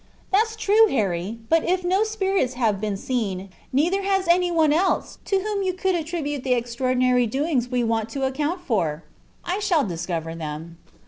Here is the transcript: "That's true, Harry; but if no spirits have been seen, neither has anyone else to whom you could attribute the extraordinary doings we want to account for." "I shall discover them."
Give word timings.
"That's 0.31 0.55
true, 0.55 0.87
Harry; 0.87 1.37
but 1.47 1.63
if 1.63 1.83
no 1.83 2.03
spirits 2.03 2.55
have 2.55 2.81
been 2.81 2.97
seen, 2.97 3.49
neither 3.71 4.01
has 4.01 4.27
anyone 4.27 4.73
else 4.73 5.19
to 5.25 5.37
whom 5.41 5.61
you 5.61 5.73
could 5.73 5.93
attribute 5.93 6.43
the 6.43 6.55
extraordinary 6.55 7.27
doings 7.27 7.67
we 7.69 7.83
want 7.83 8.09
to 8.09 8.25
account 8.25 8.61
for." 8.61 9.03
"I 9.45 9.59
shall 9.59 9.83
discover 9.85 10.33
them." 10.33 10.79